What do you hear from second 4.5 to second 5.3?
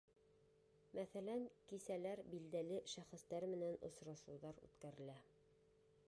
үткәрелә.